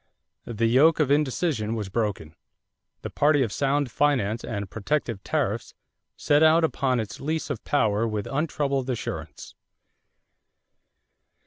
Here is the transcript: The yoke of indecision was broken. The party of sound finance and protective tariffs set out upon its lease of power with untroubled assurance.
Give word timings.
The 0.47 0.65
yoke 0.65 0.99
of 0.99 1.11
indecision 1.11 1.75
was 1.75 1.87
broken. 1.89 2.33
The 3.03 3.11
party 3.11 3.43
of 3.43 3.51
sound 3.51 3.91
finance 3.91 4.43
and 4.43 4.67
protective 4.67 5.23
tariffs 5.23 5.75
set 6.17 6.41
out 6.41 6.63
upon 6.63 6.99
its 6.99 7.19
lease 7.19 7.51
of 7.51 7.63
power 7.63 8.07
with 8.07 8.25
untroubled 8.25 8.89
assurance. 8.89 9.53